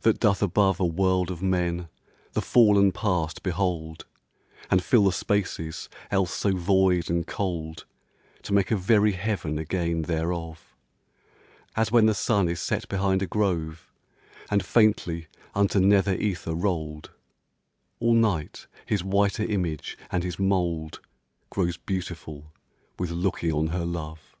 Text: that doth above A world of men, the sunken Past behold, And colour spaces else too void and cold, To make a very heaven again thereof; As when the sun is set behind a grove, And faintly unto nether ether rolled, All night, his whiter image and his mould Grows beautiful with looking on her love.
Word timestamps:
that 0.00 0.18
doth 0.18 0.40
above 0.42 0.80
A 0.80 0.86
world 0.86 1.30
of 1.30 1.42
men, 1.42 1.88
the 2.32 2.40
sunken 2.40 2.92
Past 2.92 3.42
behold, 3.42 4.06
And 4.70 4.82
colour 4.82 5.12
spaces 5.12 5.90
else 6.10 6.40
too 6.40 6.56
void 6.56 7.10
and 7.10 7.26
cold, 7.26 7.84
To 8.44 8.54
make 8.54 8.70
a 8.70 8.74
very 8.76 9.12
heaven 9.12 9.58
again 9.58 10.00
thereof; 10.00 10.74
As 11.76 11.92
when 11.92 12.06
the 12.06 12.14
sun 12.14 12.48
is 12.48 12.58
set 12.58 12.88
behind 12.88 13.20
a 13.20 13.26
grove, 13.26 13.92
And 14.50 14.64
faintly 14.64 15.26
unto 15.54 15.78
nether 15.78 16.14
ether 16.14 16.54
rolled, 16.54 17.10
All 18.00 18.14
night, 18.14 18.68
his 18.86 19.04
whiter 19.04 19.42
image 19.44 19.98
and 20.10 20.24
his 20.24 20.38
mould 20.38 21.00
Grows 21.50 21.76
beautiful 21.76 22.50
with 22.98 23.10
looking 23.10 23.52
on 23.52 23.66
her 23.66 23.84
love. 23.84 24.38